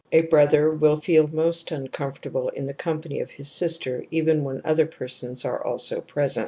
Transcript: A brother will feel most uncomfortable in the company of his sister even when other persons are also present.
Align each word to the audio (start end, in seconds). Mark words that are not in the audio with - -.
A 0.11 0.21
brother 0.23 0.71
will 0.71 0.95
feel 0.95 1.27
most 1.27 1.69
uncomfortable 1.69 2.49
in 2.49 2.65
the 2.65 2.73
company 2.73 3.19
of 3.19 3.29
his 3.29 3.49
sister 3.49 4.03
even 4.09 4.43
when 4.43 4.59
other 4.65 4.87
persons 4.87 5.45
are 5.45 5.63
also 5.63 6.01
present. 6.01 6.39